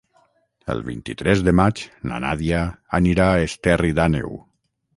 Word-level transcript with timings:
El 0.73 0.79
vint-i-tres 0.87 1.43
de 1.49 1.53
maig 1.59 1.83
na 2.11 2.19
Nàdia 2.25 2.63
anirà 3.01 3.29
a 3.35 3.47
Esterri 3.51 3.93
d'Àneu. 4.01 4.35